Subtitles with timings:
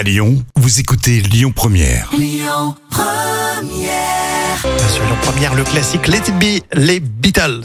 [0.00, 2.08] À Lyon, vous écoutez Lyon Première.
[2.10, 2.18] Sur
[5.04, 7.60] Lyon Première, le classique Let It Be, les Beatles.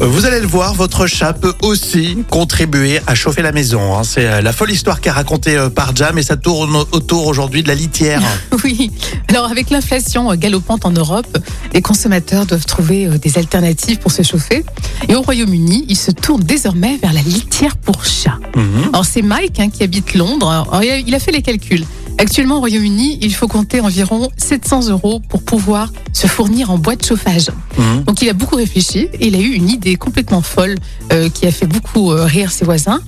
[0.00, 3.98] Vous allez le voir, votre chat peut aussi contribuer à chauffer la maison.
[3.98, 4.04] hein.
[4.04, 7.64] C'est euh, la folle histoire qu'a racontée euh, par Jam et ça tourne autour aujourd'hui
[7.64, 8.22] de la litière.
[8.64, 8.90] Oui,
[9.36, 11.38] alors avec l'inflation galopante en Europe,
[11.72, 14.64] les consommateurs doivent trouver euh, des alternatives pour se chauffer.
[15.08, 18.38] Et au Royaume-Uni, ils se tournent désormais vers la litière pour chat.
[18.56, 18.88] Mhm.
[18.92, 20.48] Alors c'est Mike hein, qui habite Londres.
[20.48, 21.84] Alors, il a fait les calculs.
[22.20, 26.96] Actuellement au Royaume-Uni, il faut compter environ 700 euros pour pouvoir se fournir en bois
[26.96, 27.46] de chauffage.
[27.78, 28.02] Mhm.
[28.04, 30.74] Donc il a beaucoup réfléchi et il a eu une idée complètement folle
[31.12, 33.00] euh, qui a fait beaucoup euh, rire ses voisins.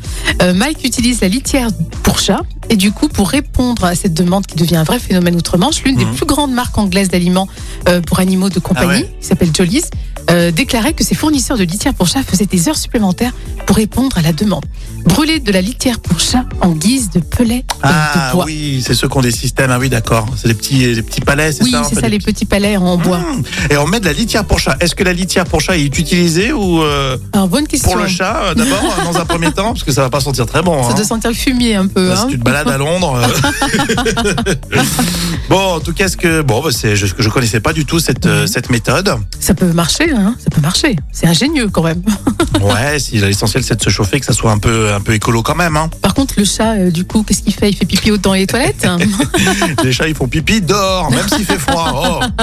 [0.43, 1.69] Euh, Mike utilise la litière
[2.05, 5.35] pour chat et du coup pour répondre à cette demande qui devient un vrai phénomène
[5.35, 6.15] outre-Manche, l'une des Mhm.
[6.15, 7.49] plus grandes marques anglaises d'aliments
[7.89, 9.91] euh, pour animaux de compagnie, Ah ouais qui s'appelle Jolly's,
[10.31, 13.33] euh, déclarait que ses fournisseurs de litière pour chat faisaient des heures supplémentaires
[13.67, 14.65] pour répondre à la demande.
[15.05, 18.45] Brûler de la litière pour chat en guise de pelet euh, Ah de bois.
[18.45, 19.71] oui, c'est ceux qui ont des systèmes.
[19.71, 20.27] Ah oui, d'accord.
[20.37, 22.45] C'est des petits, des petits palais, c'est Oui, ça c'est enfin, ça, des les petits
[22.45, 23.19] palais en bois.
[23.19, 23.73] Mmh.
[23.73, 24.77] Et on met de la litière pour chat.
[24.81, 27.91] Est-ce que la litière pour chat est utilisée ou euh, Alors, bonne question.
[27.91, 30.47] pour le chat euh, d'abord dans un premier temps parce que ça va pas sentir
[30.47, 30.83] très bon.
[30.83, 30.95] Ça hein.
[30.95, 32.09] doit sentir le fumier un peu.
[32.09, 32.23] Bah, hein.
[32.27, 33.21] Si tu te balades à Londres.
[33.23, 34.45] euh.
[35.49, 38.01] bon, en tout cas, ce que bon, bah, c'est je, je connaissais pas du tout
[38.01, 39.15] cette cette méthode.
[39.39, 40.97] Ça peut marcher, hein ça peut marcher.
[41.13, 42.03] C'est ingénieux quand même.
[42.61, 45.43] Ouais, si l'essentiel c'est de se chauffer, que ça soit un peu un peu écolo
[45.43, 45.77] quand même.
[45.77, 45.89] Hein.
[46.03, 47.71] Par contre, le chat, euh, du coup, qu'est-ce qu'il fait?
[47.71, 48.87] Il fait pipi dans les toilettes?
[49.85, 52.21] Les chats ils font pipi dehors, même s'il fait froid.
[52.23, 52.43] Oh.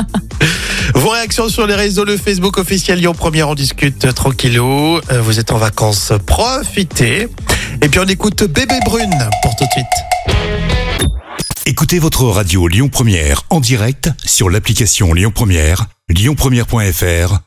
[0.95, 4.99] Vos réactions sur les réseaux, le Facebook officiel Lyon Première, on discute tranquillou.
[5.11, 7.27] Euh, Vous êtes en vacances, profitez.
[7.81, 10.37] Et puis on écoute Bébé Brune pour tout de suite.
[11.65, 17.46] Écoutez votre radio Lyon Première en direct sur l'application Lyon Première, lyonpremière.fr